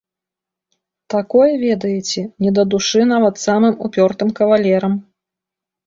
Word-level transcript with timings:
Такое, 1.15 1.51
ведаеце, 1.65 2.19
не 2.47 2.55
да 2.57 2.63
душы 2.77 3.01
нават 3.13 3.35
самым 3.47 3.79
упёртым 3.89 4.29
кавалерам. 4.45 4.93